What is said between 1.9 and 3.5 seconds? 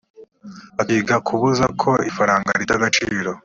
ifaranga rita agaciro